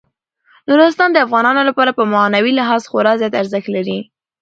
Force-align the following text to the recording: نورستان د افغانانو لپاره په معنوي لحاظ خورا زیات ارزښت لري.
نورستان 0.69 1.09
د 1.13 1.17
افغانانو 1.25 1.61
لپاره 1.69 1.91
په 1.97 2.03
معنوي 2.13 2.51
لحاظ 2.59 2.81
خورا 2.89 3.13
زیات 3.21 3.33
ارزښت 3.41 3.67
لري. 3.75 3.99